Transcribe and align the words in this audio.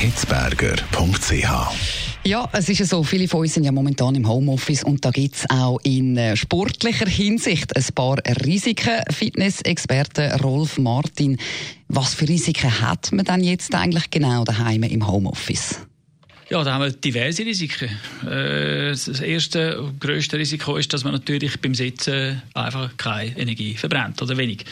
Hitzberger.ch 0.00 1.50
ja, 2.24 2.48
es 2.52 2.68
ist 2.68 2.78
ja 2.78 2.86
so, 2.86 3.02
viele 3.02 3.28
von 3.28 3.40
uns 3.40 3.54
sind 3.54 3.64
ja 3.64 3.72
momentan 3.72 4.14
im 4.14 4.28
Homeoffice 4.28 4.84
und 4.84 5.04
da 5.04 5.10
gibt 5.10 5.36
es 5.36 5.50
auch 5.50 5.78
in 5.82 6.16
äh, 6.16 6.36
sportlicher 6.36 7.06
Hinsicht 7.06 7.76
ein 7.76 7.84
paar 7.94 8.18
Risiken. 8.44 9.02
Fitness-Experte 9.10 10.38
Rolf 10.42 10.78
Martin, 10.78 11.38
was 11.88 12.14
für 12.14 12.28
Risiken 12.28 12.80
hat 12.80 13.12
man 13.12 13.24
dann 13.24 13.42
jetzt 13.42 13.74
eigentlich 13.74 14.10
genau 14.10 14.44
daheim 14.44 14.82
im 14.82 15.06
Homeoffice? 15.06 15.80
Ja, 16.50 16.64
da 16.64 16.74
haben 16.74 16.82
wir 16.82 16.90
diverse 16.90 17.46
Risiken. 17.46 17.88
Äh, 18.26 18.90
das 18.90 19.06
erste 19.06 19.80
und 19.80 20.00
grösste 20.00 20.36
Risiko 20.36 20.76
ist, 20.76 20.92
dass 20.92 21.04
man 21.04 21.12
natürlich 21.12 21.60
beim 21.60 21.76
Sitzen 21.76 22.42
einfach 22.54 22.90
keine 22.96 23.38
Energie 23.38 23.76
verbrennt 23.76 24.20
oder 24.20 24.36
wenig. 24.36 24.64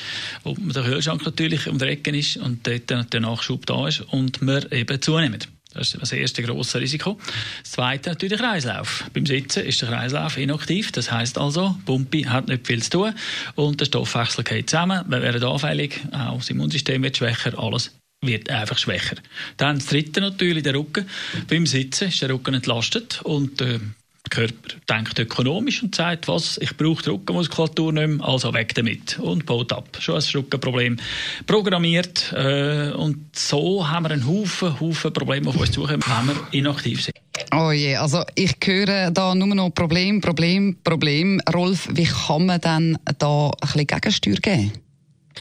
Ob 0.42 0.56
der 0.72 0.82
Kühlschrank 0.82 1.24
natürlich 1.24 1.68
um 1.68 1.78
der 1.78 1.90
Ecke 1.90 2.10
ist 2.10 2.36
und 2.38 2.66
dort 2.66 3.12
der 3.12 3.20
Nachschub 3.20 3.64
da 3.66 3.86
ist 3.86 4.00
und 4.00 4.42
wir 4.42 4.72
eben 4.72 5.00
zunehmen. 5.00 5.38
Das 5.72 5.94
ist 5.94 6.02
das 6.02 6.10
erste 6.10 6.42
grosse 6.42 6.80
Risiko. 6.80 7.16
Das 7.62 7.70
zweite 7.70 8.10
natürlich 8.10 8.40
Kreislauf. 8.40 9.04
Beim 9.14 9.26
Sitzen 9.26 9.64
ist 9.64 9.80
der 9.80 9.90
Kreislauf 9.90 10.36
inaktiv. 10.36 10.90
Das 10.90 11.12
heißt 11.12 11.38
also, 11.38 11.76
Pumpe 11.86 12.28
hat 12.28 12.48
nicht 12.48 12.66
viel 12.66 12.82
zu 12.82 12.90
tun 12.90 13.14
und 13.54 13.80
der 13.80 13.84
Stoffwechsel 13.84 14.42
geht 14.42 14.68
zusammen. 14.68 15.04
Wir 15.06 15.22
werden 15.22 15.44
anfällig, 15.44 16.00
auch 16.10 16.38
das 16.38 16.50
Immunsystem 16.50 17.04
wird 17.04 17.18
schwächer, 17.18 17.56
alles 17.56 17.92
wird 18.22 18.50
einfach 18.50 18.78
schwächer. 18.78 19.16
Dann 19.56 19.78
das 19.78 19.86
dritte 19.86 20.20
natürlich 20.20 20.62
der 20.62 20.74
Rücken. 20.74 21.08
Beim 21.48 21.66
Sitzen 21.66 22.08
ist 22.08 22.20
der 22.20 22.30
Rücken 22.30 22.54
entlastet 22.54 23.20
und 23.22 23.60
äh, 23.60 23.78
der 23.78 24.30
Körper 24.30 24.76
denkt 24.90 25.18
ökonomisch 25.18 25.82
und 25.82 25.94
sagt, 25.94 26.28
was, 26.28 26.58
ich 26.58 26.76
brauche 26.76 27.02
die 27.02 27.10
Rückenmuskulatur 27.10 27.92
nicht 27.92 28.08
mehr, 28.08 28.28
also 28.28 28.52
weg 28.52 28.74
damit 28.74 29.18
und 29.18 29.46
baut 29.46 29.72
ab. 29.72 29.96
Schon 30.00 30.16
ein 30.16 30.22
Rückenproblem 30.34 30.98
programmiert 31.46 32.32
äh, 32.32 32.90
und 32.90 33.36
so 33.36 33.88
haben 33.88 34.04
wir 34.04 34.10
einen 34.10 34.26
Haufen, 34.26 34.80
Haufen 34.80 35.12
Probleme 35.12 35.48
auf 35.48 35.56
uns 35.56 35.70
zukommen, 35.70 36.02
wenn 36.02 36.26
wir 36.26 36.48
inaktiv 36.50 37.04
sind. 37.04 37.14
Oh 37.54 37.70
je, 37.70 37.96
also 37.96 38.24
ich 38.34 38.56
höre 38.62 39.12
da 39.12 39.34
nur 39.34 39.54
noch 39.54 39.70
Problem, 39.70 40.20
Problem, 40.20 40.76
Problem. 40.82 41.40
Rolf, 41.54 41.88
wie 41.92 42.04
kann 42.04 42.46
man 42.46 42.60
dann 42.60 42.98
da 43.18 43.50
ein 43.50 43.68
bisschen 43.68 43.86
Gegensteuer 43.86 44.36
geben? 44.36 44.72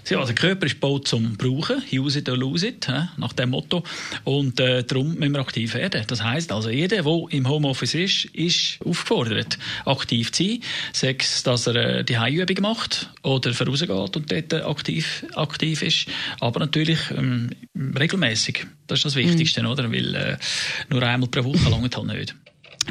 Ja, 0.09 0.23
der 0.23 0.35
Körper 0.35 0.65
ist 0.65 0.75
gebaut 0.75 1.07
zum 1.07 1.35
Brauchen, 1.35 1.83
use 1.91 2.19
it 2.19 2.29
or 2.29 2.37
lose 2.37 2.67
it, 2.67 2.87
nach 3.17 3.33
dem 3.33 3.49
Motto. 3.49 3.83
Und 4.23 4.59
äh, 4.59 4.83
darum 4.83 5.15
müssen 5.15 5.33
wir 5.33 5.41
aktiv 5.41 5.73
werden. 5.73 6.03
Das 6.07 6.23
heisst 6.23 6.51
also, 6.51 6.69
jeder, 6.69 7.03
der 7.03 7.25
im 7.29 7.49
Homeoffice 7.49 7.95
ist, 7.95 8.25
ist 8.25 8.79
aufgefordert, 8.85 9.57
aktiv 9.85 10.31
zu 10.31 10.43
sein. 10.43 10.59
Sei 10.93 11.15
es, 11.19 11.43
dass 11.43 11.67
er 11.67 11.75
äh, 11.75 12.03
die 12.05 12.17
Heimübung 12.17 12.61
macht 12.61 13.09
oder 13.23 13.53
vorausgeht 13.53 13.89
und 13.89 14.31
dort 14.31 14.53
aktiv, 14.53 15.25
aktiv 15.35 15.81
ist. 15.81 16.05
Aber 16.39 16.61
natürlich 16.61 16.99
ähm, 17.11 17.49
regelmäßig. 17.75 18.65
Das 18.87 18.99
ist 18.99 19.05
das 19.05 19.15
Wichtigste, 19.15 19.61
mhm. 19.61 19.67
oder? 19.67 19.91
Weil 19.91 20.15
äh, 20.15 20.37
nur 20.89 21.03
einmal 21.03 21.29
pro 21.29 21.43
Woche 21.43 21.69
langt 21.69 21.97
halt 21.97 22.07
nicht. 22.07 22.35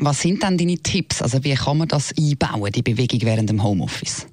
Was 0.00 0.20
sind 0.20 0.42
denn 0.42 0.58
deine 0.58 0.76
Tipps? 0.78 1.22
Also 1.22 1.42
wie 1.42 1.54
kann 1.54 1.78
man 1.78 1.88
das 1.88 2.12
einbauen, 2.18 2.70
die 2.72 2.82
Bewegung 2.82 3.20
während 3.22 3.48
dem 3.48 3.62
Homeoffice? 3.62 4.26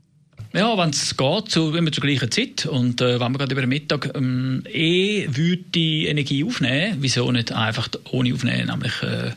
Ja, 0.56 0.78
wenn 0.78 0.92
es 0.92 1.18
geht, 1.18 1.50
so 1.50 1.76
immer 1.76 1.92
zur 1.92 2.04
gleichen 2.04 2.30
Zeit. 2.30 2.68
Und 2.68 3.02
äh, 3.02 3.14
wenn 3.14 3.32
man 3.32 3.40
gerade 3.40 3.54
über 3.54 3.62
den 3.62 3.70
Mittag 3.70 4.12
ähm, 4.14 4.64
eh 4.72 5.26
würde 5.28 5.64
die 5.74 6.06
Energie 6.06 6.44
aufnehmen, 6.44 6.98
wieso 7.00 7.32
nicht 7.32 7.52
einfach 7.52 7.90
ohne 8.12 8.32
aufnehmen, 8.36 8.68
nämlich 8.68 8.94
äh, 9.02 9.32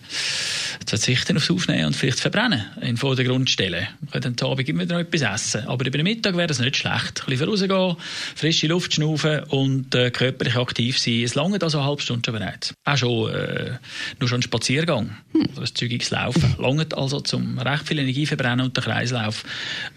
verzichten 0.87 1.37
aufs 1.37 1.51
Aufnehmen 1.51 1.87
und 1.87 1.97
vielleicht 1.97 2.21
verbrennen, 2.21 2.65
in 2.81 2.97
Vordergrund 2.97 3.51
stellen. 3.51 3.87
Man 4.01 4.23
könnte 4.23 4.45
am 4.45 4.53
Abend 4.53 4.69
immer 4.69 4.85
noch 4.85 4.99
etwas 4.99 5.23
essen. 5.23 5.67
Aber 5.67 5.87
über 5.87 5.99
den 5.99 6.05
Mittag 6.05 6.37
wäre 6.37 6.47
das 6.47 6.59
nicht 6.59 6.77
schlecht. 6.77 7.23
Ein 7.23 7.31
bisschen 7.31 7.49
rausgehen, 7.49 7.97
frische 8.35 8.67
Luft 8.67 8.95
schnaufen 8.95 9.45
und 9.45 9.95
äh, 9.95 10.11
körperlich 10.11 10.57
aktiv 10.57 10.99
sein. 10.99 11.23
Es 11.23 11.35
lange 11.35 11.61
also 11.61 11.79
eine 11.79 11.87
halbe 11.87 12.03
Stunde 12.03 12.23
schon 12.27 12.35
bereits. 12.35 12.75
Auch 12.85 12.97
schon, 12.97 13.35
äh, 13.35 13.79
nur 14.21 14.29
schon 14.29 14.41
ein 14.41 14.43
Spaziergang 14.43 15.17
hm. 15.33 15.49
oder 15.57 15.63
ein 15.63 15.75
zügiges 15.75 16.11
Laufen. 16.11 16.55
Lange 16.59 16.87
also, 16.97 17.23
um 17.33 17.59
recht 17.59 17.89
viel 17.89 17.99
Energie 17.99 18.27
verbrennen 18.27 18.67
und 18.67 18.77
den 18.77 18.85
Kreislauf 18.85 19.45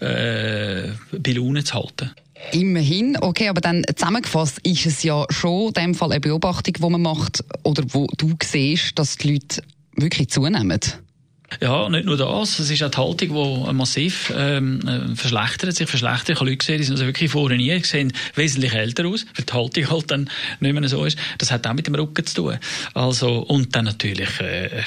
äh, 0.00 0.88
bei 1.12 1.32
Laune 1.32 1.64
zu 1.64 1.74
halten. 1.74 2.10
Immerhin, 2.52 3.18
okay, 3.20 3.48
aber 3.48 3.60
dann 3.60 3.84
zusammengefasst 3.94 4.60
ist 4.60 4.86
es 4.86 5.02
ja 5.02 5.26
schon 5.28 5.68
in 5.68 5.72
dem 5.74 5.94
Fall 5.94 6.10
eine 6.10 6.20
Beobachtung, 6.20 6.74
die 6.74 6.88
man 6.88 7.02
macht 7.02 7.44
oder 7.64 7.82
wo 7.88 8.06
du 8.16 8.34
siehst, 8.42 8.98
dass 8.98 9.18
die 9.18 9.34
Leute 9.34 9.62
wirklich 9.96 10.28
zunehmen? 10.30 10.80
Ja, 11.60 11.88
nicht 11.88 12.04
nur 12.04 12.16
das. 12.16 12.58
Es 12.60 12.70
ist 12.70 12.82
auch 12.82 12.90
die 12.90 12.96
Haltung, 12.96 13.66
die 13.66 13.72
massiv 13.72 14.32
ähm, 14.36 14.80
äh, 14.86 15.16
verschlechtert, 15.16 15.74
sich 15.74 15.88
verschlechtert. 15.88 16.30
Ich 16.30 16.36
habe 16.36 16.48
Leute 16.48 16.58
gesehen, 16.58 16.78
die 16.78 16.84
sind 16.84 16.94
also 16.94 17.06
wirklich 17.06 17.30
vorher 17.30 17.58
nie, 17.58 17.76
sehen 17.82 18.12
wesentlich 18.36 18.72
älter 18.72 19.06
aus, 19.06 19.26
weil 19.34 19.44
die 19.44 19.52
Haltung 19.52 19.90
halt 19.90 20.10
dann 20.10 20.30
nicht 20.60 20.72
mehr 20.72 20.88
so 20.88 21.04
ist. 21.04 21.18
Das 21.38 21.50
hat 21.50 21.66
auch 21.66 21.74
mit 21.74 21.88
dem 21.88 21.96
Rücken 21.96 22.24
zu 22.24 22.34
tun. 22.34 22.58
Also, 22.94 23.40
und 23.40 23.74
dann 23.74 23.86
natürlich, 23.86 24.40
äh, 24.40 24.82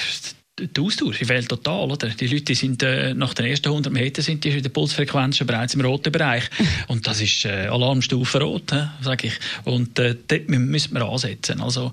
der 0.59 0.83
Austausch 0.83 1.17
fehlt 1.17 1.49
total, 1.49 1.89
oder? 1.89 2.09
Die 2.09 2.27
Leute 2.27 2.53
sind 2.53 2.83
äh, 2.83 3.15
nach 3.15 3.33
den 3.33 3.47
ersten 3.47 3.69
100 3.69 3.91
Metern 3.91 4.23
sind 4.23 4.43
die 4.43 4.49
in 4.49 4.61
der 4.61 4.69
Pulsfrequenz 4.69 5.37
schon 5.37 5.47
bereits 5.47 5.73
im 5.73 5.81
roten 5.81 6.11
Bereich 6.11 6.43
und 6.87 7.07
das 7.07 7.21
ist 7.21 7.45
äh, 7.45 7.67
Alarmstufe 7.67 8.39
rot, 8.39 8.71
sage 9.01 9.27
ich. 9.27 9.33
Und 9.63 9.97
äh, 9.97 10.15
dort 10.27 10.49
müssen 10.49 10.93
wir 10.93 11.09
ansetzen. 11.09 11.59
Also 11.59 11.91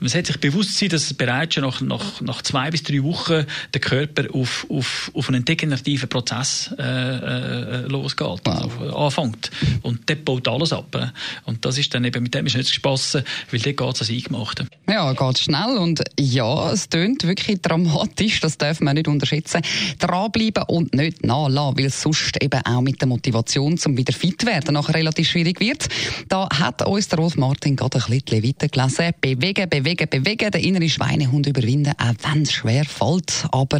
man 0.00 0.08
sollte 0.08 0.32
sich 0.32 0.40
bewusst 0.40 0.76
sein, 0.76 0.88
dass 0.88 1.14
bereits 1.14 1.54
schon 1.54 1.62
nach, 1.62 1.80
nach, 1.82 2.20
nach 2.20 2.42
zwei 2.42 2.70
bis 2.72 2.82
drei 2.82 3.00
Wochen 3.04 3.46
der 3.72 3.80
Körper 3.80 4.34
auf, 4.34 4.66
auf, 4.68 5.12
auf 5.14 5.28
einen 5.28 5.44
degenerativen 5.44 6.08
Prozess 6.08 6.74
äh, 6.78 6.82
äh, 6.82 7.86
losgeht, 7.86 8.40
wow. 8.44 8.80
also 8.80 8.96
anfängt 8.96 9.52
und 9.82 10.10
dort 10.10 10.24
baut 10.24 10.48
alles 10.48 10.72
ab. 10.72 10.92
Äh. 10.96 11.06
Und 11.44 11.64
das 11.64 11.78
ist 11.78 11.94
dann 11.94 12.04
eben 12.04 12.24
mit 12.24 12.34
dem 12.34 12.46
ist 12.46 12.56
nicht 12.56 12.68
zu 12.68 12.74
spassen, 12.74 13.22
weil 13.52 13.60
dort 13.60 13.76
geht 13.76 13.94
es 14.02 14.10
ans 14.10 14.10
Eingemachte. 14.10 14.66
Ja, 14.90 15.12
geht 15.12 15.38
schnell 15.38 15.78
und 15.78 16.02
ja, 16.18 16.72
es 16.72 16.88
tönt 16.88 17.22
wirklich 17.24 17.62
dramatisch 17.62 18.40
das 18.40 18.58
darf 18.58 18.80
man 18.80 18.96
nicht 18.96 19.06
unterschätzen. 19.06 19.62
Dranbleiben 20.00 20.64
und 20.64 20.94
nicht 20.94 21.24
nachlassen, 21.24 21.78
weil 21.78 21.84
es 21.86 22.02
sonst 22.02 22.42
eben 22.42 22.60
auch 22.64 22.80
mit 22.80 23.00
der 23.00 23.06
Motivation 23.06 23.78
zum 23.78 23.96
wieder 23.96 24.12
fit 24.12 24.44
werden 24.46 24.74
nachher 24.74 24.96
relativ 24.96 25.28
schwierig 25.28 25.60
wird. 25.60 25.86
Da 26.28 26.48
hat 26.52 26.84
uns 26.84 27.06
der 27.06 27.20
Rolf 27.20 27.36
Martin 27.36 27.76
gerade 27.76 27.98
ein 27.98 28.20
bisschen 28.20 28.42
weitergelesen. 28.42 29.14
Bewegen, 29.20 29.68
bewegen, 29.68 30.08
bewegen, 30.10 30.50
den 30.50 30.64
inneren 30.64 30.88
Schweinehund 30.88 31.46
überwinden, 31.46 31.92
auch 31.96 32.14
wenn 32.28 32.42
es 32.42 32.52
schwer 32.52 32.84
fällt. 32.84 33.46
Aber 33.52 33.78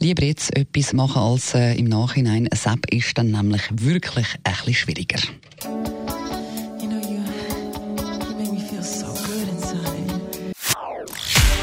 lieber 0.00 0.24
jetzt 0.24 0.56
etwas 0.56 0.92
machen 0.92 1.22
als 1.22 1.54
äh, 1.54 1.74
im 1.74 1.86
Nachhinein. 1.86 2.48
Sepp 2.52 2.92
ist 2.92 3.16
dann 3.16 3.30
nämlich 3.30 3.62
wirklich 3.70 4.26
ein 4.42 4.54
bisschen 4.54 4.74
schwieriger. 4.74 5.20